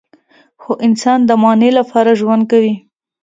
[0.61, 2.73] خو انسان د معنی لپاره ژوند کوي.